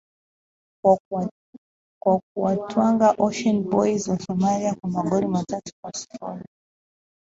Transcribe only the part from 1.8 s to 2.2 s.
kwa